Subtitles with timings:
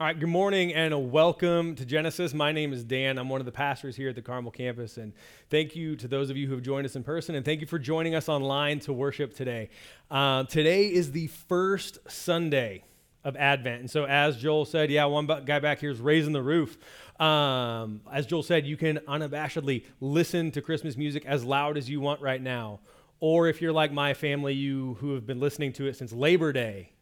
[0.00, 2.32] All right, good morning and welcome to Genesis.
[2.32, 3.18] My name is Dan.
[3.18, 4.96] I'm one of the pastors here at the Carmel campus.
[4.96, 5.12] And
[5.50, 7.34] thank you to those of you who have joined us in person.
[7.34, 9.70] And thank you for joining us online to worship today.
[10.08, 12.84] Uh, today is the first Sunday
[13.24, 13.80] of Advent.
[13.80, 16.78] And so, as Joel said, yeah, one guy back here is raising the roof.
[17.20, 22.00] Um, as Joel said, you can unabashedly listen to Christmas music as loud as you
[22.00, 22.78] want right now.
[23.18, 26.52] Or if you're like my family, you who have been listening to it since Labor
[26.52, 26.92] Day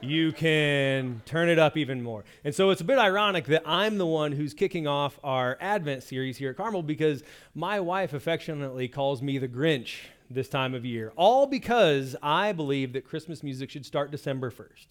[0.00, 2.24] you can turn it up even more.
[2.44, 6.02] And so it's a bit ironic that I'm the one who's kicking off our Advent
[6.02, 7.22] series here at Carmel because
[7.54, 9.96] my wife affectionately calls me the Grinch
[10.30, 14.86] this time of year, all because I believe that Christmas music should start December 1st.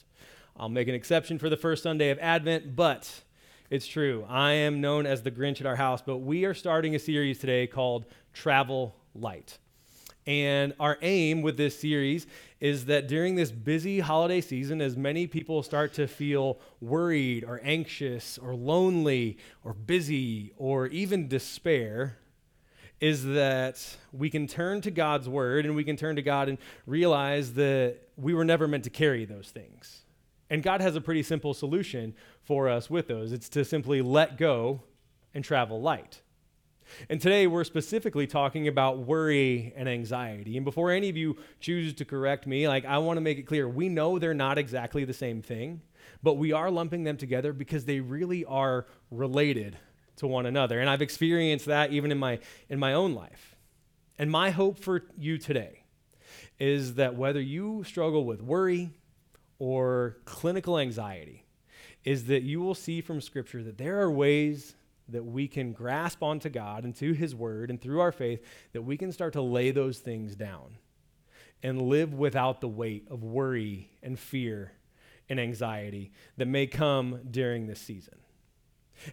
[0.58, 3.22] I'll make an exception for the first Sunday of Advent, but
[3.70, 4.26] it's true.
[4.28, 7.38] I am known as the Grinch at our house, but we are starting a series
[7.38, 9.60] today called Travel Light.
[10.28, 12.28] And our aim with this series
[12.60, 17.62] is that during this busy holiday season, as many people start to feel worried or
[17.64, 22.18] anxious or lonely or busy or even despair,
[23.00, 26.58] is that we can turn to God's word and we can turn to God and
[26.86, 30.02] realize that we were never meant to carry those things.
[30.50, 34.38] And God has a pretty simple solution for us with those it's to simply let
[34.38, 34.82] go
[35.34, 36.22] and travel light.
[37.10, 40.58] And today we're specifically talking about worry and anxiety.
[40.58, 43.44] And before any of you choose to correct me, like I want to make it
[43.44, 45.82] clear, we know they're not exactly the same thing,
[46.24, 49.78] but we are lumping them together because they really are related
[50.18, 50.80] to one another.
[50.80, 53.56] And I've experienced that even in my in my own life.
[54.20, 55.84] And my hope for you today
[56.60, 58.90] is that whether you struggle with worry
[59.60, 61.46] or clinical anxiety,
[62.04, 64.77] is that you will see from scripture that there are ways
[65.10, 68.82] that we can grasp onto God and to His Word and through our faith, that
[68.82, 70.78] we can start to lay those things down
[71.64, 74.74] and live without the weight of worry and fear
[75.30, 78.16] and anxiety that may come during this season.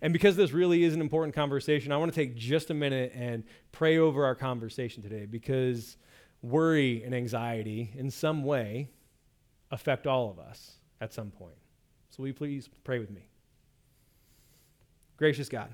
[0.01, 3.13] And because this really is an important conversation, I want to take just a minute
[3.15, 5.97] and pray over our conversation today because
[6.43, 8.91] worry and anxiety, in some way,
[9.71, 11.57] affect all of us at some point.
[12.11, 13.29] So, will you please pray with me?
[15.17, 15.69] Gracious God,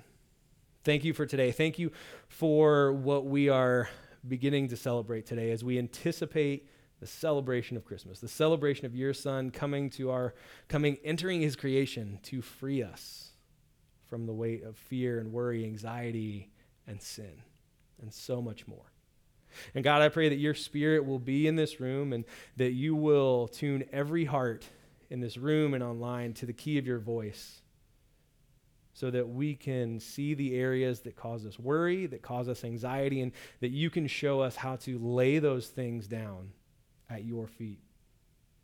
[0.82, 1.52] Thank you for today.
[1.52, 1.92] Thank you
[2.26, 3.90] for what we are
[4.26, 6.70] beginning to celebrate today as we anticipate
[7.00, 10.34] the celebration of Christmas, the celebration of your son coming to our
[10.68, 13.32] coming entering his creation to free us
[14.08, 16.50] from the weight of fear and worry, anxiety
[16.86, 17.42] and sin
[18.00, 18.90] and so much more.
[19.74, 22.24] And God, I pray that your spirit will be in this room and
[22.56, 24.64] that you will tune every heart
[25.10, 27.59] in this room and online to the key of your voice
[28.92, 33.20] so that we can see the areas that cause us worry, that cause us anxiety,
[33.20, 36.50] and that you can show us how to lay those things down
[37.08, 37.80] at your feet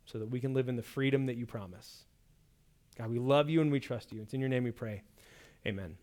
[0.05, 2.03] so that we can live in the freedom that you promise.
[2.97, 4.21] God, we love you and we trust you.
[4.21, 5.03] It's in your name we pray.
[5.65, 5.97] Amen.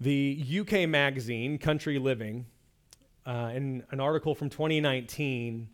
[0.00, 2.46] The UK magazine, Country Living,
[3.24, 5.68] uh, in an article from 2019,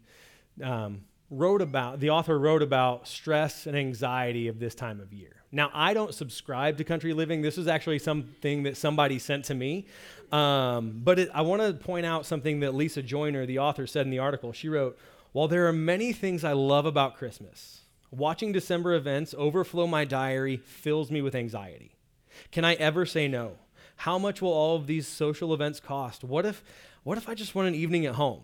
[0.62, 1.00] um,
[1.30, 5.38] wrote about, the author wrote about stress and anxiety of this time of year.
[5.50, 7.42] Now, I don't subscribe to country living.
[7.42, 9.86] This is actually something that somebody sent to me.
[10.30, 14.04] Um, but it, I want to point out something that Lisa Joyner, the author, said
[14.06, 14.52] in the article.
[14.52, 14.98] She wrote,
[15.32, 20.56] While there are many things I love about Christmas, watching December events overflow my diary
[20.58, 21.92] fills me with anxiety.
[22.52, 23.56] Can I ever say no?
[23.96, 26.22] How much will all of these social events cost?
[26.22, 26.62] What if,
[27.04, 28.42] what if I just want an evening at home?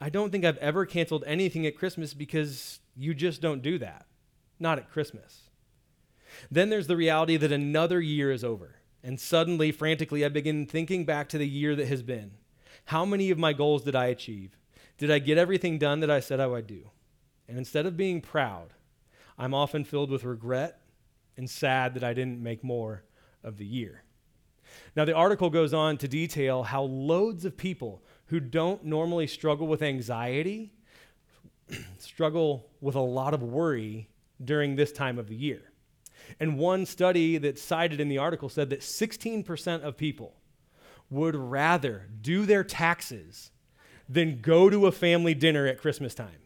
[0.00, 4.06] I, don't think I've ever canceled anything at Christmas because you just don't do that.
[4.60, 5.42] Not at Christmas.
[6.50, 8.76] Then there's the reality that another year is over.
[9.02, 12.32] And suddenly, frantically, I begin thinking back to the year that has been.
[12.86, 14.56] How many of my goals did I achieve?
[14.98, 16.90] Did I get everything done that I said I would do?
[17.48, 18.74] And instead of being proud,
[19.38, 20.80] I'm often filled with regret
[21.36, 23.04] and sad that I didn't make more
[23.44, 24.02] of the year.
[24.96, 29.66] Now, the article goes on to detail how loads of people who don't normally struggle
[29.66, 30.72] with anxiety
[31.98, 34.08] struggle with a lot of worry
[34.42, 35.62] during this time of the year.
[36.40, 40.34] And one study that's cited in the article said that 16% of people
[41.10, 43.50] would rather do their taxes
[44.08, 46.40] than go to a family dinner at Christmas time.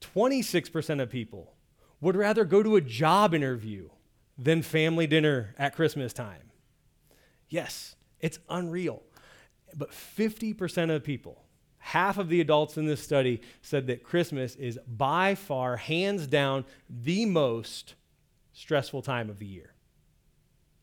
[0.00, 1.54] 26% of people
[2.00, 3.88] would rather go to a job interview
[4.36, 6.52] than family dinner at Christmas time.
[7.48, 9.02] Yes, it's unreal.
[9.76, 11.44] But 50% of people,
[11.78, 16.64] half of the adults in this study, said that Christmas is by far, hands down,
[16.88, 17.94] the most
[18.52, 19.72] stressful time of the year.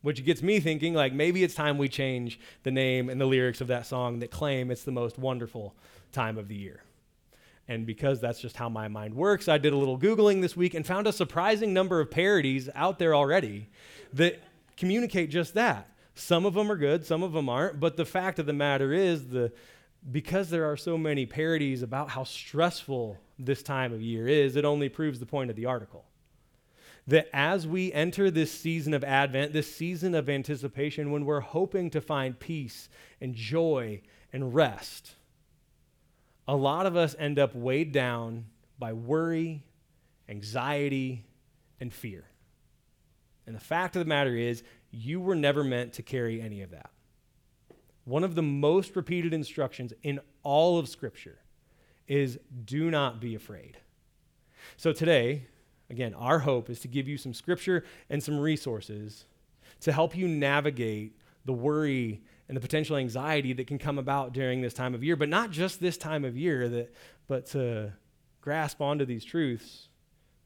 [0.02, 3.60] Which gets me thinking, like, maybe it's time we change the name and the lyrics
[3.60, 5.76] of that song that claim it's the most wonderful
[6.12, 6.84] time of the year.
[7.68, 10.76] And because that's just how my mind works, I did a little Googling this week
[10.76, 13.70] and found a surprising number of parodies out there already
[14.14, 14.40] that
[14.78, 15.90] communicate just that.
[16.16, 17.80] Some of them are good, some of them aren't.
[17.80, 19.52] But the fact of the matter is, the,
[20.12, 24.66] because there are so many parodies about how stressful this time of year is, it
[24.66, 26.06] only proves the point of the article.
[27.08, 31.90] That as we enter this season of Advent, this season of anticipation, when we're hoping
[31.92, 32.90] to find peace
[33.22, 34.02] and joy
[34.34, 35.16] and rest,
[36.48, 38.46] a lot of us end up weighed down
[38.80, 39.64] by worry,
[40.30, 41.26] anxiety,
[41.80, 42.26] and fear.
[43.46, 46.72] And the fact of the matter is, you were never meant to carry any of
[46.72, 46.90] that.
[48.06, 51.40] One of the most repeated instructions in all of Scripture
[52.08, 53.78] is do not be afraid.
[54.78, 55.48] So today,
[55.90, 59.26] again, our hope is to give you some Scripture and some resources
[59.82, 64.62] to help you navigate the worry and the potential anxiety that can come about during
[64.62, 66.94] this time of year, but not just this time of year, that,
[67.28, 67.92] but to
[68.42, 69.90] grasp onto these truths,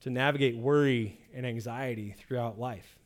[0.01, 2.99] to navigate worry and anxiety throughout life.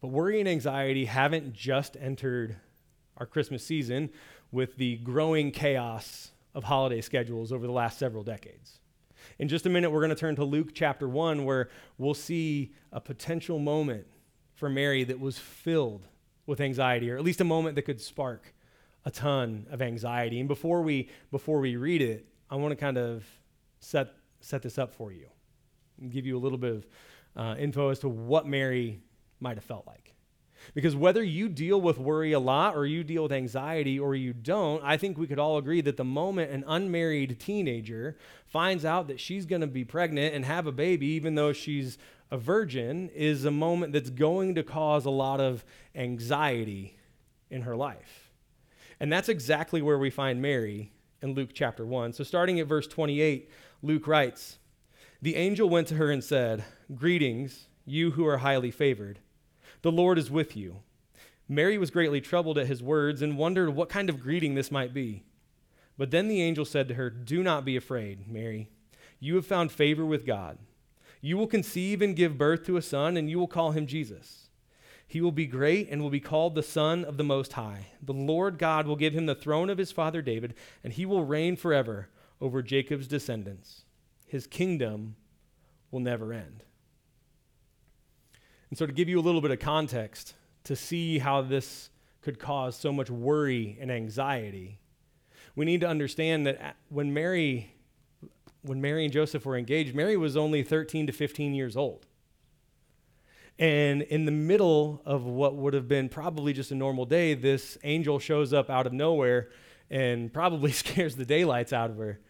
[0.00, 2.56] But worry and anxiety haven't just entered
[3.16, 4.10] our Christmas season
[4.50, 8.80] with the growing chaos of holiday schedules over the last several decades.
[9.38, 11.68] In just a minute, we're going to turn to Luke chapter 1, where
[11.98, 14.06] we'll see a potential moment
[14.54, 16.06] for Mary that was filled
[16.46, 18.54] with anxiety, or at least a moment that could spark
[19.04, 20.40] a ton of anxiety.
[20.40, 23.24] And before we before we read it, I want to kind of
[23.78, 25.26] set set this up for you
[26.00, 26.86] and give you a little bit of
[27.36, 29.00] uh, info as to what Mary
[29.40, 30.14] might have felt like.
[30.74, 34.32] Because whether you deal with worry a lot or you deal with anxiety or you
[34.32, 38.16] don't, I think we could all agree that the moment an unmarried teenager
[38.46, 41.98] finds out that she's going to be pregnant and have a baby, even though she's
[42.30, 45.64] a virgin is a moment that's going to cause a lot of
[45.94, 46.96] anxiety
[47.50, 48.30] in her life.
[49.00, 52.12] And that's exactly where we find Mary in Luke chapter 1.
[52.12, 53.50] So, starting at verse 28,
[53.82, 54.58] Luke writes
[55.22, 56.64] The angel went to her and said,
[56.94, 59.18] Greetings, you who are highly favored.
[59.82, 60.80] The Lord is with you.
[61.48, 64.94] Mary was greatly troubled at his words and wondered what kind of greeting this might
[64.94, 65.24] be.
[65.98, 68.70] But then the angel said to her, Do not be afraid, Mary.
[69.18, 70.58] You have found favor with God.
[71.20, 74.48] You will conceive and give birth to a son, and you will call him Jesus.
[75.06, 77.88] He will be great and will be called the Son of the Most High.
[78.00, 80.54] The Lord God will give him the throne of his father David,
[80.84, 82.08] and he will reign forever
[82.40, 83.82] over Jacob's descendants.
[84.26, 85.16] His kingdom
[85.90, 86.62] will never end.
[88.70, 90.34] And so, to give you a little bit of context
[90.64, 91.90] to see how this
[92.22, 94.78] could cause so much worry and anxiety,
[95.56, 97.74] we need to understand that uh, when Mary
[98.62, 102.06] when Mary and Joseph were engaged, Mary was only 13 to 15 years old.
[103.58, 107.76] And in the middle of what would have been probably just a normal day, this
[107.84, 109.50] angel shows up out of nowhere
[109.90, 112.20] and probably scares the daylights out of her.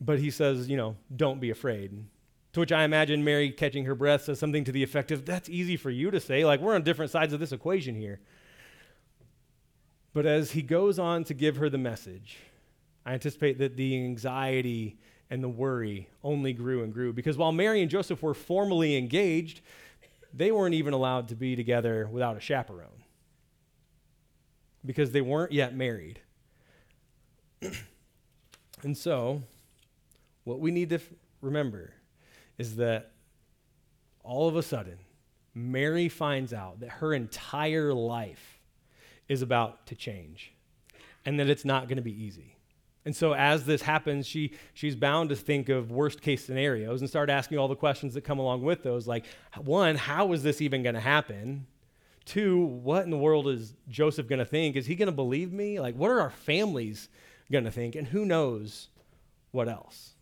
[0.00, 2.04] But he says, you know, don't be afraid.
[2.54, 5.48] To which I imagine Mary catching her breath says something to the effect of, that's
[5.48, 6.44] easy for you to say.
[6.44, 8.20] Like, we're on different sides of this equation here.
[10.14, 12.38] But as he goes on to give her the message,
[13.04, 14.98] I anticipate that the anxiety
[15.30, 17.12] and the worry only grew and grew.
[17.12, 19.60] Because while Mary and Joseph were formally engaged,
[20.32, 23.04] they weren't even allowed to be together without a chaperone
[24.84, 26.20] because they weren't yet married.
[28.82, 29.42] and so,
[30.44, 31.10] what we need to f-
[31.40, 31.92] remember
[32.58, 33.12] is that
[34.22, 34.98] all of a sudden,
[35.54, 38.60] Mary finds out that her entire life
[39.28, 40.52] is about to change
[41.24, 42.56] and that it's not going to be easy.
[43.04, 47.08] And so as this happens, she, she's bound to think of worst case scenarios and
[47.08, 49.06] start asking all the questions that come along with those.
[49.06, 49.24] Like,
[49.56, 51.66] one, how is this even going to happen?
[52.26, 54.76] Two, what in the world is Joseph going to think?
[54.76, 55.80] Is he going to believe me?
[55.80, 57.08] Like, what are our families
[57.50, 57.94] going to think?
[57.94, 58.88] And who knows
[59.52, 60.14] what else?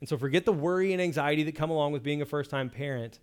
[0.00, 2.70] And so forget the worry and anxiety that come along with being a first time
[2.70, 3.18] parent.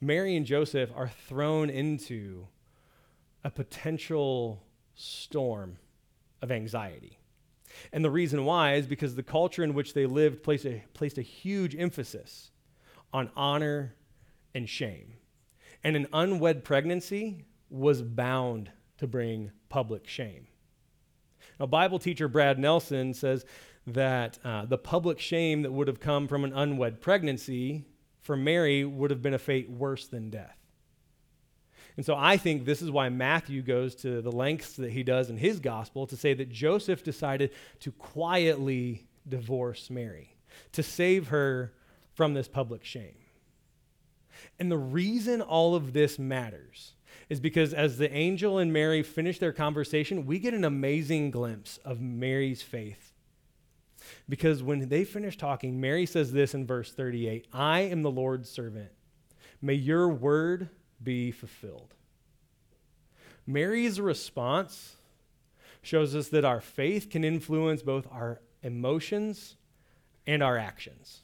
[0.00, 2.46] Mary and Joseph are thrown into
[3.42, 4.62] a potential
[4.94, 5.78] storm
[6.42, 7.18] of anxiety.
[7.92, 11.18] And the reason why is because the culture in which they lived placed a, placed
[11.18, 12.50] a huge emphasis
[13.12, 13.94] on honor
[14.54, 15.14] and shame.
[15.82, 20.46] And an unwed pregnancy was bound to bring public shame.
[21.58, 23.44] Now, Bible teacher Brad Nelson says
[23.86, 27.84] that uh, the public shame that would have come from an unwed pregnancy
[28.20, 30.56] for Mary would have been a fate worse than death.
[31.96, 35.30] And so I think this is why Matthew goes to the lengths that he does
[35.30, 40.34] in his gospel to say that Joseph decided to quietly divorce Mary,
[40.72, 41.72] to save her
[42.14, 43.16] from this public shame.
[44.58, 46.92] And the reason all of this matters
[47.28, 51.78] is because as the angel and Mary finish their conversation, we get an amazing glimpse
[51.84, 53.13] of Mary's faith.
[54.28, 58.48] Because when they finish talking, Mary says this in verse 38 I am the Lord's
[58.50, 58.90] servant.
[59.60, 60.68] May your word
[61.02, 61.94] be fulfilled.
[63.46, 64.96] Mary's response
[65.82, 69.56] shows us that our faith can influence both our emotions
[70.26, 71.20] and our actions.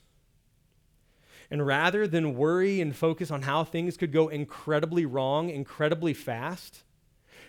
[1.51, 6.85] And rather than worry and focus on how things could go incredibly wrong, incredibly fast,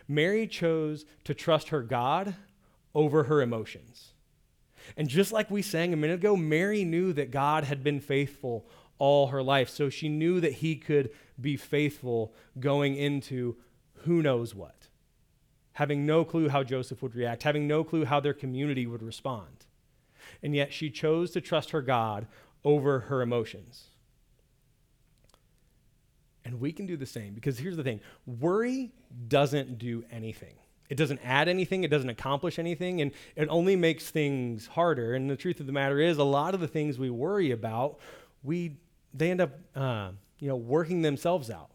[0.08, 2.36] Mary chose to trust her God
[2.96, 4.11] over her emotions.
[4.98, 8.68] And just like we sang a minute ago, Mary knew that God had been faithful
[8.98, 9.70] all her life.
[9.70, 13.56] So she knew that he could be faithful going into
[14.04, 14.88] who knows what,
[15.74, 19.66] having no clue how Joseph would react, having no clue how their community would respond.
[20.44, 22.28] And yet she chose to trust her God
[22.64, 23.88] over her emotions.
[26.44, 28.92] And we can do the same because here's the thing worry
[29.28, 30.56] doesn't do anything.
[30.92, 35.14] It doesn't add anything, it doesn't accomplish anything, and it only makes things harder.
[35.14, 38.00] And the truth of the matter is, a lot of the things we worry about,
[38.44, 38.76] we,
[39.14, 41.70] they end up uh, you know, working themselves out.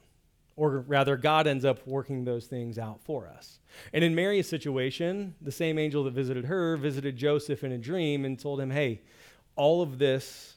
[0.55, 3.59] Or rather, God ends up working those things out for us.
[3.95, 8.27] And in Mary's situation, the same angel that visited her visited Joseph in a dream
[8.27, 9.01] and told him, hey,
[9.55, 10.57] all of this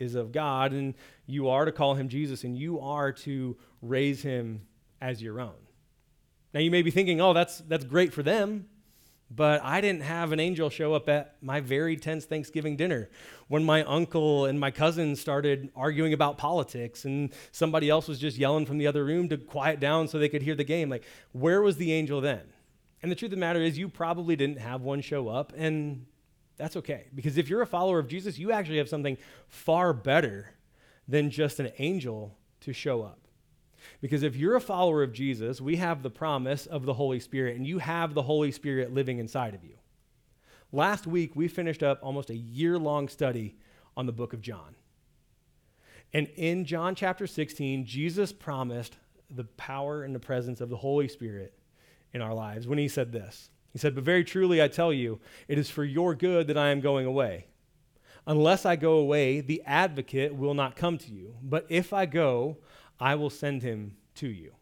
[0.00, 0.94] is of God, and
[1.28, 4.62] you are to call him Jesus, and you are to raise him
[5.00, 5.54] as your own.
[6.56, 8.64] Now you may be thinking, oh, that's that's great for them,
[9.30, 13.10] but I didn't have an angel show up at my very tense Thanksgiving dinner
[13.48, 18.38] when my uncle and my cousin started arguing about politics and somebody else was just
[18.38, 20.88] yelling from the other room to quiet down so they could hear the game.
[20.88, 22.40] Like, where was the angel then?
[23.02, 26.06] And the truth of the matter is, you probably didn't have one show up, and
[26.56, 27.08] that's okay.
[27.14, 30.54] Because if you're a follower of Jesus, you actually have something far better
[31.06, 33.25] than just an angel to show up.
[34.00, 37.56] Because if you're a follower of Jesus, we have the promise of the Holy Spirit,
[37.56, 39.76] and you have the Holy Spirit living inside of you.
[40.72, 43.56] Last week, we finished up almost a year long study
[43.96, 44.74] on the book of John.
[46.12, 48.96] And in John chapter 16, Jesus promised
[49.30, 51.54] the power and the presence of the Holy Spirit
[52.12, 55.20] in our lives when he said this he said, But very truly I tell you,
[55.48, 57.48] it is for your good that I am going away.
[58.26, 61.34] Unless I go away, the advocate will not come to you.
[61.42, 62.56] But if I go,
[62.98, 64.52] I will send him to you.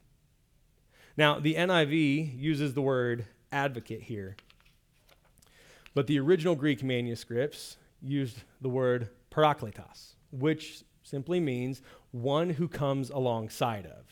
[1.16, 4.36] Now, the NIV uses the word advocate here,
[5.94, 13.10] but the original Greek manuscripts used the word parakletos, which simply means one who comes
[13.10, 14.04] alongside of.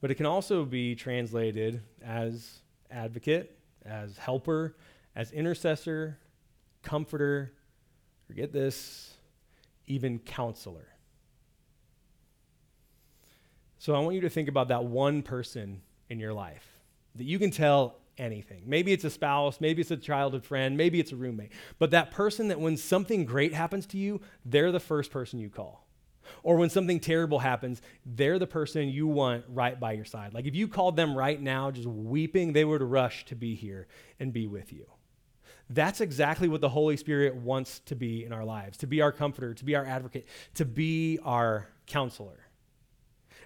[0.00, 4.76] But it can also be translated as advocate, as helper,
[5.14, 6.18] as intercessor,
[6.82, 7.52] comforter,
[8.26, 9.14] forget this,
[9.86, 10.89] even counselor.
[13.80, 16.66] So I want you to think about that one person in your life
[17.14, 18.64] that you can tell anything.
[18.66, 21.50] Maybe it's a spouse, maybe it's a childhood friend, maybe it's a roommate.
[21.78, 25.48] But that person that when something great happens to you, they're the first person you
[25.48, 25.86] call.
[26.42, 30.34] Or when something terrible happens, they're the person you want right by your side.
[30.34, 33.88] Like if you called them right now, just weeping, they would rush to be here
[34.20, 34.84] and be with you.
[35.70, 39.10] That's exactly what the Holy Spirit wants to be in our lives to be our
[39.10, 42.40] comforter, to be our advocate, to be our counselor.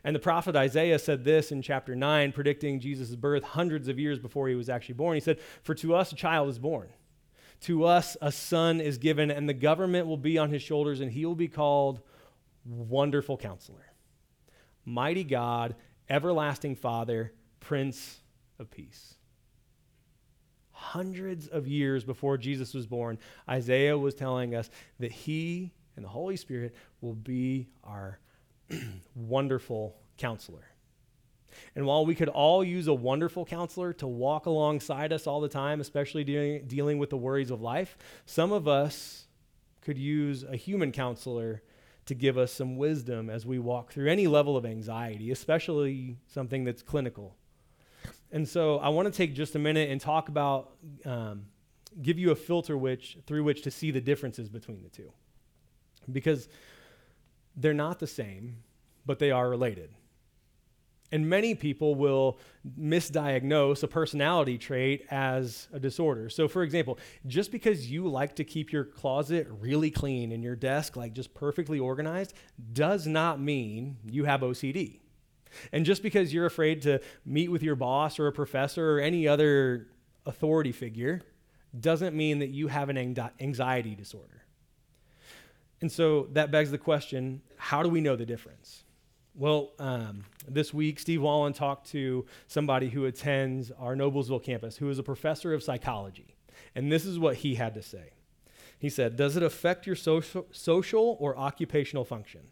[0.05, 4.19] And the prophet Isaiah said this in chapter 9, predicting Jesus' birth hundreds of years
[4.19, 5.15] before he was actually born.
[5.15, 6.91] He said, For to us a child is born,
[7.63, 11.11] to us a son is given, and the government will be on his shoulders, and
[11.11, 12.03] he will be called
[12.67, 13.93] Wonderful Counselor,
[14.85, 15.75] Mighty God,
[16.11, 18.21] Everlasting Father, Prince
[18.59, 19.15] of Peace.
[20.73, 23.19] Hundreds of years before Jesus was born,
[23.49, 24.69] Isaiah was telling us
[25.01, 28.19] that he and the Holy Spirit will be our
[29.15, 30.65] wonderful counselor.
[31.77, 35.49] And while we could all use a wonderful counselor to walk alongside us all the
[35.49, 39.27] time, especially dealing, dealing with the worries of life, some of us
[39.81, 41.63] could use a human counselor
[42.07, 46.65] to give us some wisdom as we walk through any level of anxiety, especially something
[46.65, 47.37] that's clinical.
[48.31, 50.73] And so I want to take just a minute and talk about,
[51.05, 51.47] um,
[52.03, 55.13] give you a filter which, through which to see the differences between the two.
[56.11, 56.49] Because
[57.57, 58.59] they're not the same,
[59.07, 59.91] but they are related.
[61.13, 62.39] And many people will
[62.79, 66.29] misdiagnose a personality trait as a disorder.
[66.29, 70.57] So, for example, just because you like to keep your closet really clean and your
[70.57, 72.35] desk like just perfectly organized
[72.73, 75.01] does not mean you have OCD.
[75.73, 79.29] And just because you're afraid to meet with your boss or a professor or any
[79.29, 79.87] other
[80.27, 81.23] authority figure
[81.79, 84.44] doesn't mean that you have an anxiety disorder.
[85.85, 88.85] And so that begs the question how do we know the difference?
[89.35, 94.89] Well, um, this week, Steve Wallen talked to somebody who attends our Noblesville campus, who
[94.89, 96.37] is a professor of psychology.
[96.75, 98.15] And this is what he had to say.
[98.79, 102.49] He said, Does it affect your social, social or occupational function?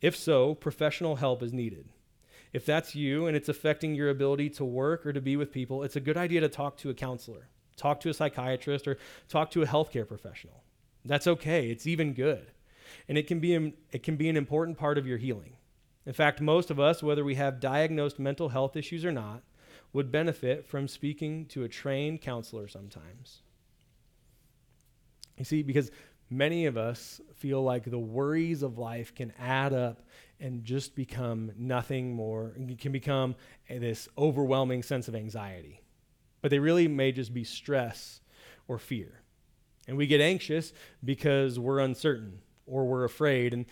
[0.00, 1.88] If so, professional help is needed.
[2.52, 5.82] If that's you and it's affecting your ability to work or to be with people,
[5.82, 9.50] it's a good idea to talk to a counselor, talk to a psychiatrist, or talk
[9.50, 10.61] to a healthcare professional.
[11.04, 11.68] That's okay.
[11.70, 12.50] It's even good.
[13.08, 15.56] And it can be, it can be an important part of your healing.
[16.06, 19.42] In fact, most of us, whether we have diagnosed mental health issues or not,
[19.92, 23.42] would benefit from speaking to a trained counselor sometimes.
[25.38, 25.90] You see, because
[26.30, 30.02] many of us feel like the worries of life can add up
[30.40, 33.36] and just become nothing more, can become
[33.68, 35.80] this overwhelming sense of anxiety.
[36.40, 38.20] But they really may just be stress
[38.66, 39.21] or fear.
[39.88, 40.72] And we get anxious
[41.04, 43.52] because we're uncertain or we're afraid.
[43.52, 43.66] And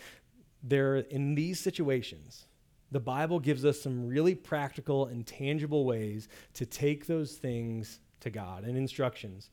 [0.61, 2.45] there in these situations,
[2.91, 8.29] the Bible gives us some really practical and tangible ways to take those things to
[8.29, 9.49] God and instructions.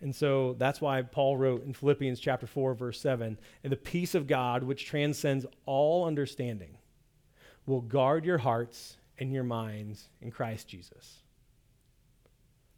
[0.00, 4.14] And so that's why Paul wrote in Philippians chapter 4 verse 7, and the peace
[4.14, 6.76] of God which transcends all understanding
[7.66, 11.22] will guard your hearts and your minds in Christ Jesus.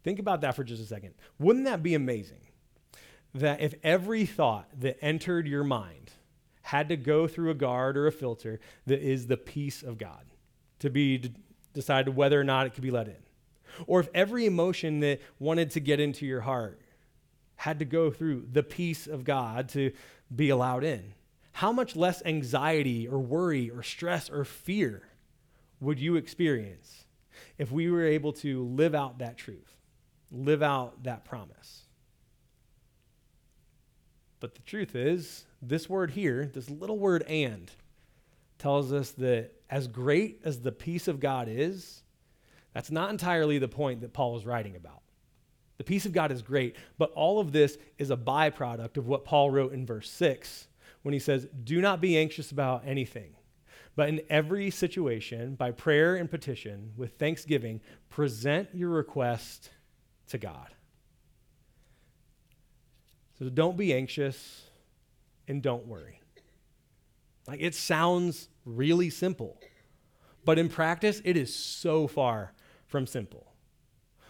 [0.03, 1.15] Think about that for just a second.
[1.39, 2.41] Wouldn't that be amazing?
[3.35, 6.11] That if every thought that entered your mind
[6.61, 10.25] had to go through a guard or a filter that is the peace of God
[10.79, 11.33] to be d-
[11.73, 13.21] decided whether or not it could be let in.
[13.87, 16.81] Or if every emotion that wanted to get into your heart
[17.57, 19.91] had to go through the peace of God to
[20.33, 21.13] be allowed in,
[21.51, 25.03] how much less anxiety or worry or stress or fear
[25.79, 27.05] would you experience
[27.57, 29.75] if we were able to live out that truth,
[30.31, 31.84] live out that promise?
[34.45, 37.71] But the truth is, this word here, this little word and,
[38.59, 42.03] tells us that as great as the peace of God is,
[42.71, 45.01] that's not entirely the point that Paul is writing about.
[45.79, 49.25] The peace of God is great, but all of this is a byproduct of what
[49.25, 50.67] Paul wrote in verse 6
[51.01, 53.33] when he says, Do not be anxious about anything,
[53.95, 57.81] but in every situation, by prayer and petition, with thanksgiving,
[58.11, 59.71] present your request
[60.27, 60.75] to God.
[63.37, 64.63] So don't be anxious
[65.47, 66.21] and don't worry.
[67.47, 69.59] Like it sounds really simple,
[70.43, 72.53] but in practice, it is so far
[72.87, 73.51] from simple.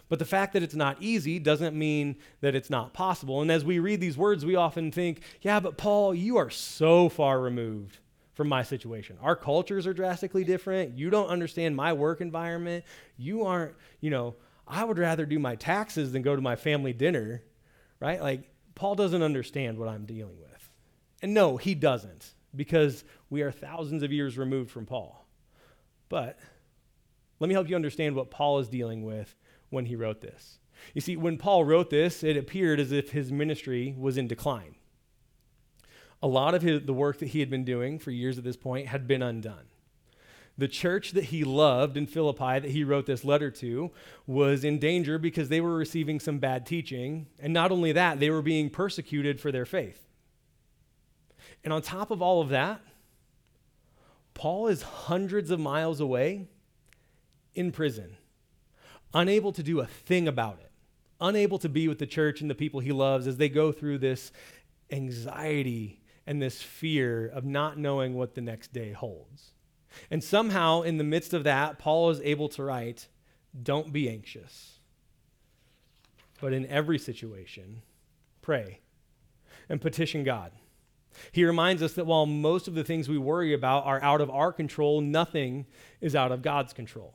[0.08, 3.42] But the fact that it's not easy doesn't mean that it's not possible.
[3.42, 7.08] And as we read these words, we often think, yeah, but Paul, you are so
[7.08, 7.98] far removed
[8.34, 9.16] from my situation.
[9.20, 10.96] Our cultures are drastically different.
[10.96, 12.84] You don't understand my work environment.
[13.16, 14.36] You aren't, you know,
[14.68, 17.42] I would rather do my taxes than go to my family dinner,
[17.98, 18.20] right?
[18.20, 20.70] Like, Paul doesn't understand what I'm dealing with.
[21.22, 25.26] And no, he doesn't, because we are thousands of years removed from Paul.
[26.08, 26.38] But
[27.40, 29.34] let me help you understand what Paul is dealing with
[29.70, 30.58] when he wrote this.
[30.94, 34.76] You see, when Paul wrote this, it appeared as if his ministry was in decline.
[36.22, 38.56] A lot of his, the work that he had been doing for years at this
[38.56, 39.66] point had been undone.
[40.58, 43.90] The church that he loved in Philippi, that he wrote this letter to,
[44.26, 47.26] was in danger because they were receiving some bad teaching.
[47.38, 50.06] And not only that, they were being persecuted for their faith.
[51.62, 52.80] And on top of all of that,
[54.32, 56.48] Paul is hundreds of miles away
[57.54, 58.16] in prison,
[59.14, 60.70] unable to do a thing about it,
[61.20, 63.98] unable to be with the church and the people he loves as they go through
[63.98, 64.32] this
[64.90, 69.52] anxiety and this fear of not knowing what the next day holds.
[70.10, 73.08] And somehow, in the midst of that, Paul is able to write,
[73.60, 74.78] Don't be anxious.
[76.40, 77.82] But in every situation,
[78.42, 78.80] pray
[79.68, 80.52] and petition God.
[81.32, 84.30] He reminds us that while most of the things we worry about are out of
[84.30, 85.66] our control, nothing
[86.00, 87.14] is out of God's control.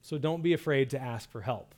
[0.00, 1.74] So don't be afraid to ask for help.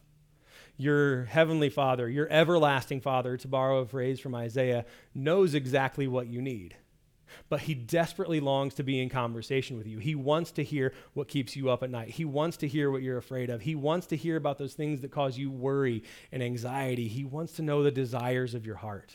[0.77, 6.27] Your heavenly Father, your everlasting Father, to borrow a phrase from Isaiah, knows exactly what
[6.27, 6.77] you need.
[7.49, 9.99] But he desperately longs to be in conversation with you.
[9.99, 12.11] He wants to hear what keeps you up at night.
[12.11, 13.63] He wants to hear what you're afraid of.
[13.63, 17.09] He wants to hear about those things that cause you worry and anxiety.
[17.09, 19.15] He wants to know the desires of your heart.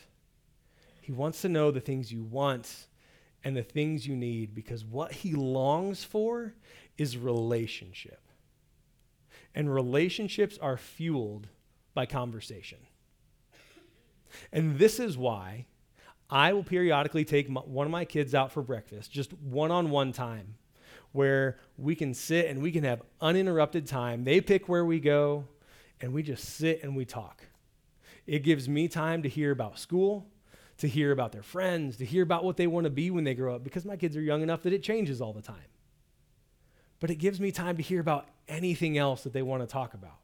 [1.00, 2.86] He wants to know the things you want
[3.42, 6.54] and the things you need because what he longs for
[6.98, 8.20] is relationship.
[9.54, 11.48] And relationships are fueled
[11.94, 12.78] by conversation.
[14.52, 15.66] And this is why
[16.30, 19.90] I will periodically take my, one of my kids out for breakfast, just one on
[19.90, 20.54] one time,
[21.12, 24.24] where we can sit and we can have uninterrupted time.
[24.24, 25.44] They pick where we go,
[26.00, 27.44] and we just sit and we talk.
[28.26, 30.26] It gives me time to hear about school
[30.78, 33.34] to hear about their friends, to hear about what they want to be when they
[33.34, 35.56] grow up, because my kids are young enough that it changes all the time.
[37.00, 39.94] but it gives me time to hear about anything else that they want to talk
[39.94, 40.18] about.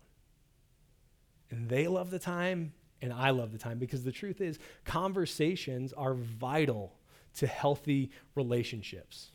[1.51, 5.92] And they love the time, and I love the time because the truth is, conversations
[5.92, 6.94] are vital
[7.37, 9.30] to healthy relationships.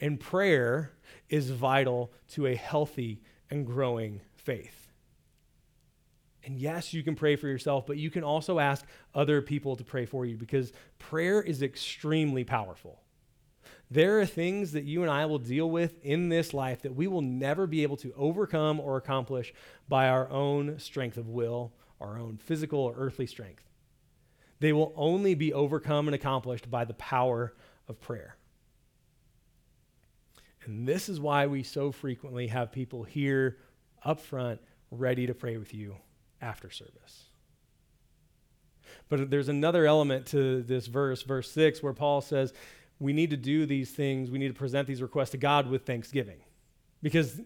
[0.00, 0.92] And prayer
[1.28, 4.90] is vital to a healthy and growing faith.
[6.44, 9.84] And yes, you can pray for yourself, but you can also ask other people to
[9.84, 13.02] pray for you because prayer is extremely powerful.
[13.90, 17.08] There are things that you and I will deal with in this life that we
[17.08, 19.52] will never be able to overcome or accomplish
[19.88, 23.64] by our own strength of will, our own physical or earthly strength.
[24.60, 27.54] They will only be overcome and accomplished by the power
[27.88, 28.36] of prayer.
[30.64, 33.58] And this is why we so frequently have people here
[34.02, 35.96] up front ready to pray with you
[36.40, 37.26] after service.
[39.08, 42.52] But there's another element to this verse, verse 6, where Paul says
[42.98, 45.84] we need to do these things, we need to present these requests to God with
[45.84, 46.38] thanksgiving.
[47.02, 47.40] Because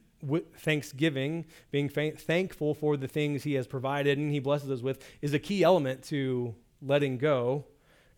[0.57, 5.33] thanksgiving, being thankful for the things he has provided and he blesses us with, is
[5.33, 7.65] a key element to letting go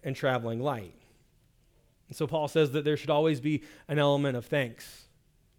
[0.03, 0.95] and traveling light.
[2.09, 5.07] And so Paul says that there should always be an element of thanks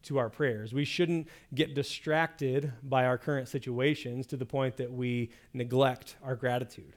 [0.04, 0.74] to our prayers.
[0.74, 6.36] We shouldn't get distracted by our current situations to the point that we neglect our
[6.36, 6.96] gratitude.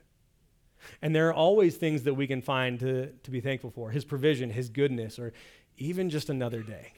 [1.01, 4.05] And there are always things that we can find to, to be thankful for His
[4.05, 5.33] provision, His goodness, or
[5.79, 6.93] even just another day.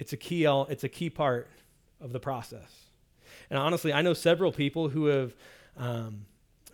[0.00, 1.48] It's a key, it's a key part
[2.00, 2.86] of the process.
[3.50, 5.36] And honestly, I know several people who have,
[5.76, 6.24] um,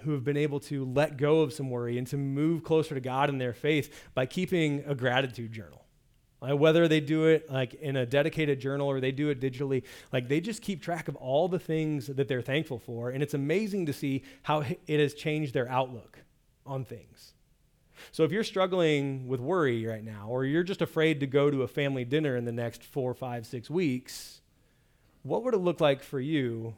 [0.01, 3.01] who have been able to let go of some worry and to move closer to
[3.01, 5.83] God in their faith by keeping a gratitude journal.
[6.41, 9.83] Like whether they do it like in a dedicated journal or they do it digitally,
[10.13, 13.11] like they just keep track of all the things that they're thankful for.
[13.11, 16.19] And it's amazing to see how it has changed their outlook
[16.65, 17.33] on things.
[18.13, 21.63] So if you're struggling with worry right now, or you're just afraid to go to
[21.63, 24.41] a family dinner in the next four, five, six weeks,
[25.23, 26.75] what would it look like for you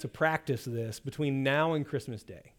[0.00, 2.52] to practice this between now and Christmas Day?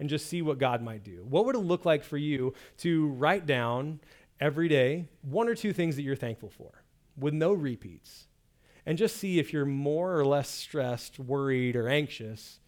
[0.00, 1.26] And just see what God might do.
[1.28, 4.00] What would it look like for you to write down
[4.40, 6.84] every day one or two things that you're thankful for
[7.16, 8.28] with no repeats
[8.86, 12.60] and just see if you're more or less stressed, worried, or anxious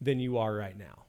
[0.00, 1.04] than you are right now.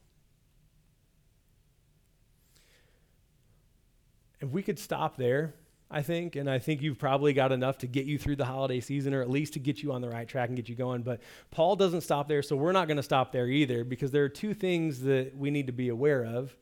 [4.44, 5.54] If we could stop there,
[5.90, 8.78] I think, and I think you've probably got enough to get you through the holiday
[8.78, 11.00] season or at least to get you on the right track and get you going.
[11.00, 14.22] But Paul doesn't stop there, so we're not going to stop there either because there
[14.22, 16.54] are two things that we need to be aware of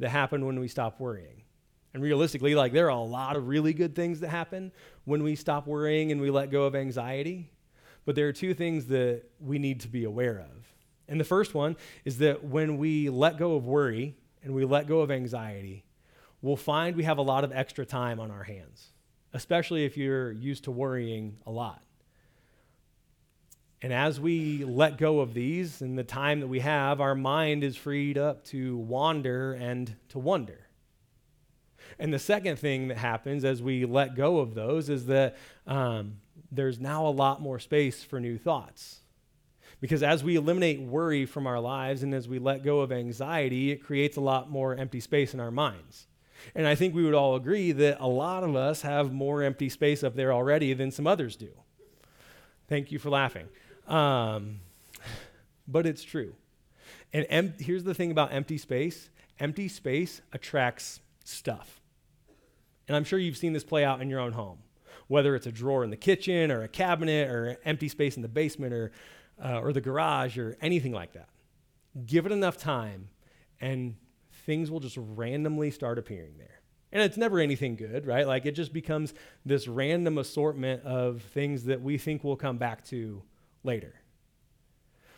[0.00, 1.42] that happen when we stop worrying.
[1.94, 4.70] And realistically, like there are a lot of really good things that happen
[5.04, 7.50] when we stop worrying and we let go of anxiety.
[8.04, 10.74] But there are two things that we need to be aware of.
[11.08, 14.86] And the first one is that when we let go of worry and we let
[14.86, 15.84] go of anxiety,
[16.42, 18.88] we'll find we have a lot of extra time on our hands,
[19.32, 21.82] especially if you're used to worrying a lot.
[23.82, 27.64] And as we let go of these and the time that we have, our mind
[27.64, 30.66] is freed up to wander and to wonder.
[31.98, 36.18] And the second thing that happens as we let go of those is that um,
[36.52, 39.00] there's now a lot more space for new thoughts.
[39.80, 43.70] Because as we eliminate worry from our lives and as we let go of anxiety,
[43.70, 46.06] it creates a lot more empty space in our minds.
[46.54, 49.68] And I think we would all agree that a lot of us have more empty
[49.68, 51.50] space up there already than some others do.
[52.68, 53.48] Thank you for laughing.
[53.86, 54.60] Um,
[55.66, 56.34] but it's true.
[57.12, 61.80] And em- here's the thing about empty space empty space attracts stuff.
[62.86, 64.58] And I'm sure you've seen this play out in your own home,
[65.08, 68.28] whether it's a drawer in the kitchen or a cabinet or empty space in the
[68.28, 68.92] basement or,
[69.42, 71.28] uh, or the garage or anything like that.
[72.04, 73.08] Give it enough time,
[73.60, 73.96] and
[74.40, 76.60] things will just randomly start appearing there.
[76.92, 78.26] And it's never anything good, right?
[78.26, 82.84] Like it just becomes this random assortment of things that we think we'll come back
[82.86, 83.22] to
[83.62, 83.94] later.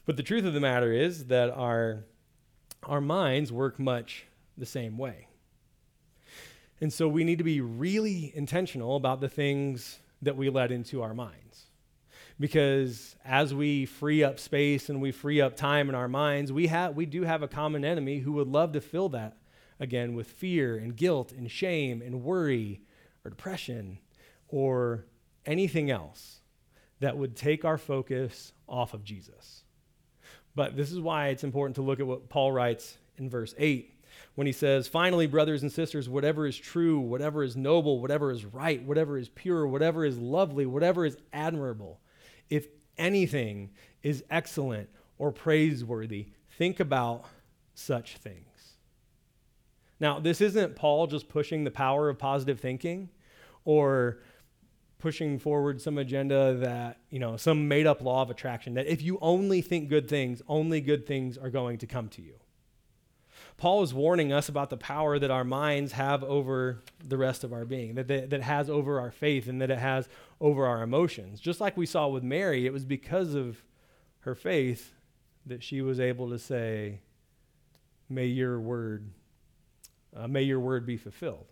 [0.05, 2.05] But the truth of the matter is that our,
[2.83, 4.27] our minds work much
[4.59, 5.29] the same way.
[6.81, 11.01] And so we need to be really intentional about the things that we let into
[11.01, 11.67] our minds.
[12.43, 16.67] Because as we free up space and we free up time in our minds, we,
[16.67, 19.37] have, we do have a common enemy who would love to fill that
[19.79, 22.81] again with fear and guilt and shame and worry
[23.25, 24.01] or depression
[24.49, 25.05] or
[25.47, 26.41] anything else
[26.99, 29.63] that would take our focus off of Jesus.
[30.57, 33.89] But this is why it's important to look at what Paul writes in verse 8
[34.35, 38.45] when he says, Finally, brothers and sisters, whatever is true, whatever is noble, whatever is
[38.45, 42.01] right, whatever is pure, whatever is lovely, whatever is admirable,
[42.53, 43.71] if anything
[44.03, 47.25] is excellent or praiseworthy, think about
[47.75, 48.75] such things.
[49.99, 53.09] Now, this isn't Paul just pushing the power of positive thinking
[53.65, 54.19] or
[54.99, 59.01] pushing forward some agenda that, you know, some made up law of attraction that if
[59.01, 62.35] you only think good things, only good things are going to come to you.
[63.63, 67.53] Paul is warning us about the power that our minds have over the rest of
[67.53, 70.09] our being, that, that, that has over our faith and that it has
[70.41, 71.39] over our emotions.
[71.39, 73.63] Just like we saw with Mary, it was because of
[74.23, 74.95] her faith
[75.47, 77.03] that she was able to say,
[78.09, 79.09] May your word,
[80.17, 81.47] uh, may your word be fulfilled.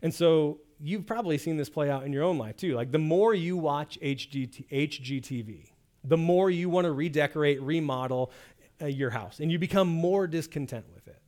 [0.00, 2.74] And so you've probably seen this play out in your own life too.
[2.74, 5.72] Like the more you watch HGT, HGTV,
[6.04, 8.32] the more you want to redecorate, remodel
[8.80, 11.20] uh, your house, and you become more discontent with it.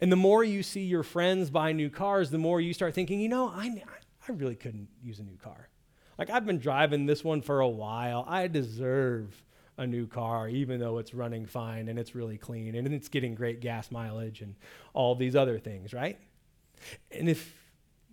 [0.00, 3.20] And the more you see your friends buy new cars, the more you start thinking,
[3.20, 3.82] you know, I,
[4.28, 5.68] I really couldn't use a new car.
[6.18, 8.24] Like I've been driving this one for a while.
[8.28, 9.42] I deserve
[9.78, 13.34] a new car, even though it's running fine and it's really clean and it's getting
[13.34, 14.56] great gas mileage and
[14.92, 16.18] all these other things, right?
[17.10, 17.57] And if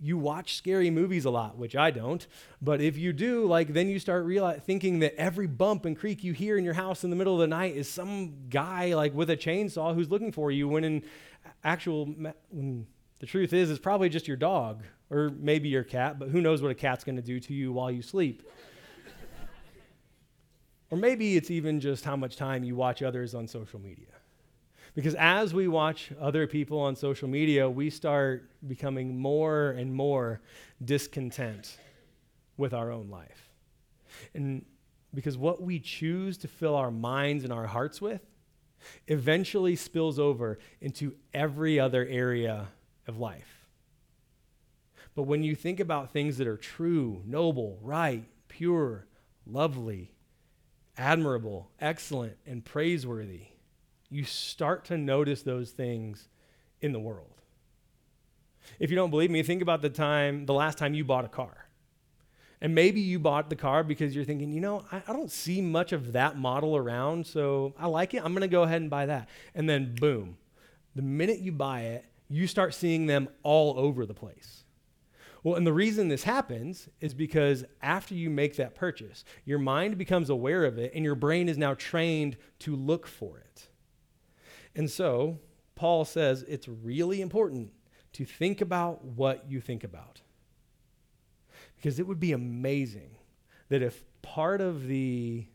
[0.01, 2.25] you watch scary movies a lot, which I don't.
[2.61, 6.23] But if you do, like, then you start realize, thinking that every bump and creak
[6.23, 9.13] you hear in your house in the middle of the night is some guy like
[9.13, 10.67] with a chainsaw who's looking for you.
[10.67, 11.03] When in
[11.63, 12.07] actual,
[12.49, 12.87] when
[13.19, 16.19] the truth is, it's probably just your dog or maybe your cat.
[16.19, 18.43] But who knows what a cat's going to do to you while you sleep?
[20.91, 24.07] or maybe it's even just how much time you watch others on social media.
[24.95, 30.41] Because as we watch other people on social media, we start becoming more and more
[30.83, 31.77] discontent
[32.57, 33.51] with our own life.
[34.33, 34.65] And
[35.13, 38.21] because what we choose to fill our minds and our hearts with
[39.07, 42.67] eventually spills over into every other area
[43.05, 43.67] of life.
[45.13, 49.07] But when you think about things that are true, noble, right, pure,
[49.45, 50.11] lovely,
[50.97, 53.47] admirable, excellent, and praiseworthy,
[54.15, 56.29] you start to notice those things
[56.81, 57.41] in the world.
[58.79, 61.29] If you don't believe me, think about the time, the last time you bought a
[61.29, 61.67] car.
[62.61, 65.61] And maybe you bought the car because you're thinking, you know, I, I don't see
[65.61, 68.23] much of that model around, so I like it.
[68.23, 69.29] I'm going to go ahead and buy that.
[69.53, 70.37] And then, boom,
[70.95, 74.63] the minute you buy it, you start seeing them all over the place.
[75.43, 79.97] Well, and the reason this happens is because after you make that purchase, your mind
[79.97, 83.67] becomes aware of it and your brain is now trained to look for it.
[84.75, 85.39] And so,
[85.75, 87.71] Paul says it's really important
[88.13, 90.21] to think about what you think about.
[91.75, 93.17] Because it would be amazing
[93.69, 95.45] that if part of the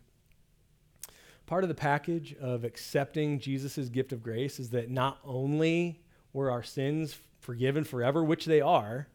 [1.46, 6.00] part of the package of accepting Jesus' gift of grace is that not only
[6.32, 9.08] were our sins forgiven forever, which they are,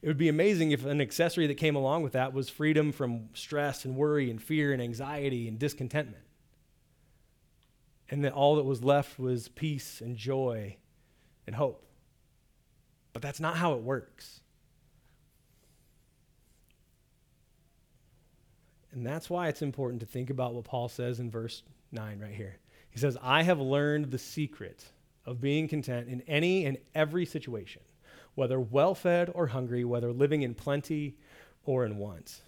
[0.00, 3.28] it would be amazing if an accessory that came along with that was freedom from
[3.34, 6.24] stress and worry and fear and anxiety and discontentment
[8.12, 10.76] and that all that was left was peace and joy
[11.46, 11.82] and hope.
[13.14, 14.40] But that's not how it works.
[18.92, 22.34] And that's why it's important to think about what Paul says in verse 9 right
[22.34, 22.58] here.
[22.90, 24.84] He says, I have learned the secret
[25.24, 27.80] of being content in any and every situation,
[28.34, 31.16] whether well fed or hungry, whether living in plenty
[31.64, 32.42] or in want.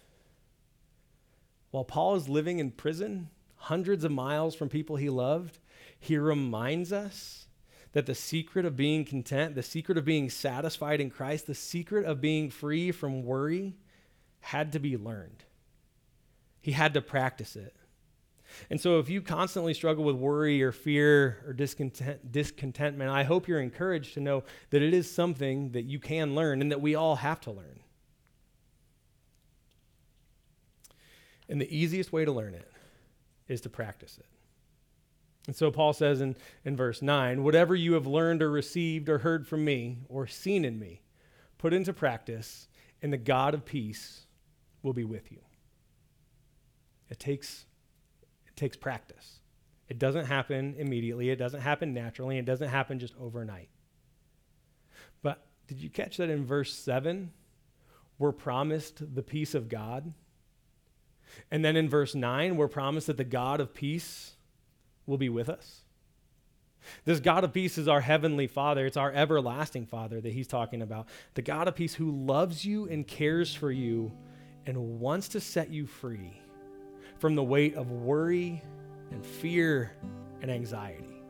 [1.71, 3.29] While Paul is living in prison,
[3.65, 5.57] hundreds of miles from people he loved,
[5.99, 7.47] he reminds us
[7.93, 12.05] that the secret of being content, the secret of being satisfied in Christ, the secret
[12.05, 13.75] of being free from worry
[14.39, 15.43] had to be learned.
[16.61, 17.75] He had to practice it.
[18.69, 23.47] And so, if you constantly struggle with worry or fear or discontent, discontentment, I hope
[23.47, 26.93] you're encouraged to know that it is something that you can learn and that we
[26.93, 27.79] all have to learn.
[31.49, 32.71] And the easiest way to learn it
[33.47, 34.25] is to practice it.
[35.47, 39.19] And so Paul says in, in verse 9, whatever you have learned or received or
[39.19, 41.01] heard from me or seen in me,
[41.57, 42.67] put into practice,
[43.01, 44.25] and the God of peace
[44.81, 45.39] will be with you.
[47.09, 47.65] It takes,
[48.47, 49.39] it takes practice.
[49.87, 53.69] It doesn't happen immediately, it doesn't happen naturally, it doesn't happen just overnight.
[55.21, 57.31] But did you catch that in verse 7?
[58.17, 60.13] We're promised the peace of God.
[61.51, 64.33] And then in verse 9, we're promised that the God of peace
[65.05, 65.81] will be with us.
[67.03, 68.85] This God of peace is our heavenly Father.
[68.85, 71.07] It's our everlasting Father that he's talking about.
[71.33, 74.11] The God of peace who loves you and cares for you
[74.65, 76.39] and wants to set you free
[77.17, 78.61] from the weight of worry
[79.11, 79.91] and fear
[80.41, 81.21] and anxiety.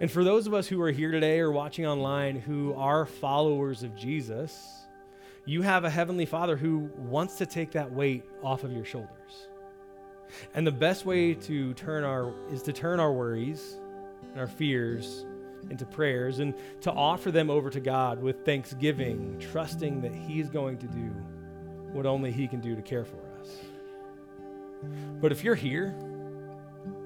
[0.00, 3.82] And for those of us who are here today or watching online who are followers
[3.82, 4.83] of Jesus,
[5.44, 9.48] you have a heavenly Father who wants to take that weight off of your shoulders.
[10.54, 13.76] And the best way to turn our is to turn our worries
[14.30, 15.26] and our fears
[15.70, 20.78] into prayers and to offer them over to God with thanksgiving, trusting that He's going
[20.78, 21.14] to do
[21.92, 23.50] what only He can do to care for us.
[25.20, 25.94] But if you're here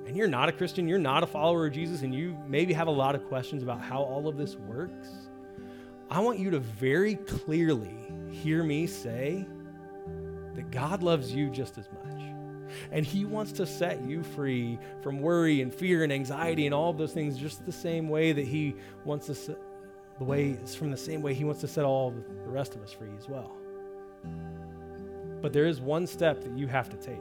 [0.07, 2.89] and you're not a Christian, you're not a follower of Jesus, and you maybe have
[2.89, 5.28] a lot of questions about how all of this works,
[6.11, 7.97] I want you to very clearly
[8.31, 9.47] hear me say
[10.55, 12.23] that God loves you just as much.
[12.93, 16.91] And He wants to set you free from worry and fear and anxiety and all
[16.91, 19.59] of those things just the same way that He wants to set,
[20.19, 22.93] the way, from the same way He wants to set all the rest of us
[22.93, 23.57] free as well.
[25.41, 27.19] But there is one step that you have to take.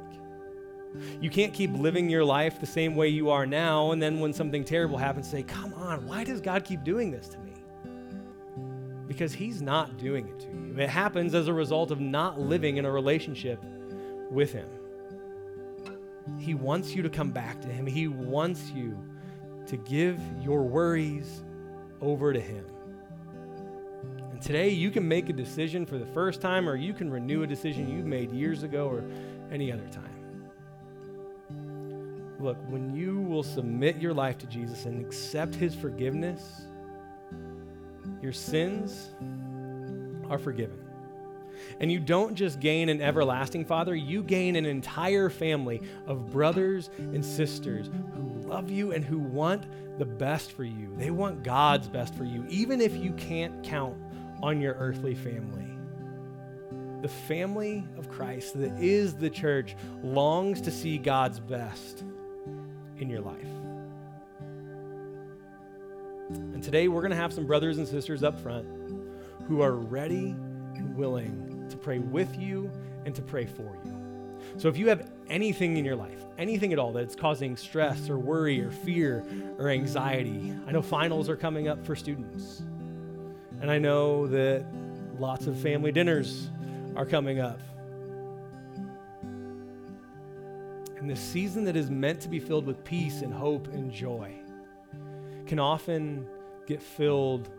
[1.21, 4.34] You can't keep living your life the same way you are now, and then when
[4.34, 7.47] something terrible happens, say, Come on, why does God keep doing this to me?
[9.18, 10.76] Because He's not doing it to you.
[10.78, 13.60] It happens as a result of not living in a relationship
[14.30, 14.70] with Him.
[16.38, 18.96] He wants you to come back to Him, He wants you
[19.66, 21.44] to give your worries
[22.00, 22.64] over to Him.
[24.30, 27.42] And today you can make a decision for the first time, or you can renew
[27.42, 29.04] a decision you've made years ago or
[29.52, 30.04] any other time.
[32.40, 36.68] Look, when you will submit your life to Jesus and accept his forgiveness,
[38.28, 39.16] your sins
[40.30, 40.78] are forgiven.
[41.80, 46.90] And you don't just gain an everlasting Father, you gain an entire family of brothers
[46.98, 49.63] and sisters who love you and who want
[49.98, 50.94] the best for you.
[50.98, 53.96] They want God's best for you, even if you can't count
[54.44, 55.70] on your earthly family.
[57.02, 62.04] The family of Christ that is the church longs to see God's best
[62.98, 63.48] in your life.
[66.58, 68.65] And today we're going to have some brothers and sisters up front
[69.48, 70.36] who are ready
[70.74, 72.72] and willing to pray with you
[73.06, 74.39] and to pray for you.
[74.58, 78.17] So if you have anything in your life, anything at all that's causing stress or
[78.17, 79.24] worry or fear
[79.60, 82.63] or anxiety, I know finals are coming up for students.
[83.62, 84.65] And I know that
[85.20, 86.50] lots of family dinners
[86.96, 87.62] are coming up.
[90.98, 94.34] And the season that is meant to be filled with peace and hope and joy
[95.46, 96.28] can often
[96.68, 97.50] get filled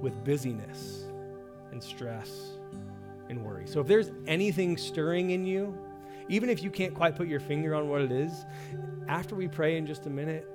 [0.00, 1.04] with busyness
[1.72, 2.52] and stress
[3.28, 3.66] and worry.
[3.66, 5.76] So if there's anything stirring in you,
[6.28, 8.44] even if you can't quite put your finger on what it is,
[9.08, 10.46] after we pray in just a minute,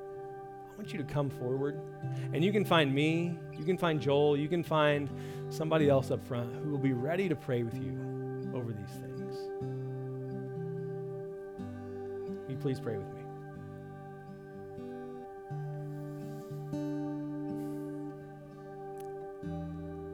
[0.71, 1.81] I want you to come forward.
[2.33, 5.09] And you can find me, you can find Joel, you can find
[5.49, 7.99] somebody else up front who will be ready to pray with you
[8.53, 9.35] over these things.
[12.45, 13.16] Will you please pray with me?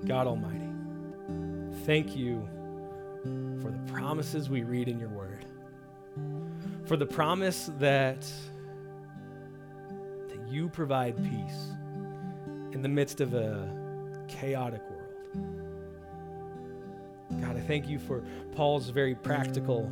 [0.06, 0.70] God Almighty,
[1.86, 2.48] thank you
[3.62, 5.46] for the promises we read in your word.
[6.86, 8.22] For the promise that,
[10.28, 11.72] that you provide peace
[12.74, 13.70] in the midst of a
[14.28, 15.00] chaotic world.
[17.42, 18.24] God, I thank you for
[18.56, 19.90] Paul's very practical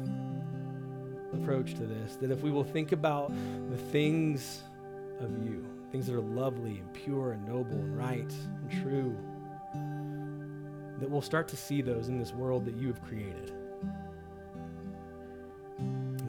[1.34, 2.18] approach to this.
[2.18, 3.32] That if we will think about
[3.70, 4.64] the things
[5.22, 9.18] of you, things that are lovely and pure and noble and right and true,
[11.02, 13.52] that we'll start to see those in this world that you have created.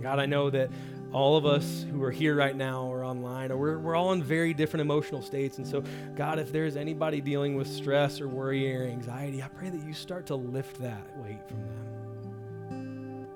[0.02, 0.70] God, I know that
[1.12, 4.22] all of us who are here right now or online, or we're, we're all in
[4.22, 5.58] very different emotional states.
[5.58, 5.84] And so,
[6.16, 9.92] God, if there's anybody dealing with stress or worry or anxiety, I pray that you
[9.92, 13.28] start to lift that weight from them.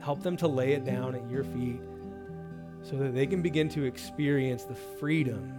[0.00, 1.80] Help them to lay it down at your feet
[2.82, 5.52] so that they can begin to experience the freedom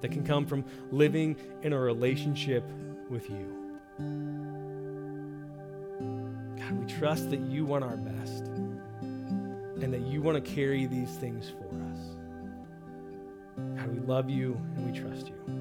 [0.00, 2.64] that can come from living in a relationship
[3.10, 3.78] with you.
[6.56, 8.46] God, we trust that you want our best
[9.80, 11.98] and that you want to carry these things for us.
[13.76, 15.57] God, we love you and we trust you.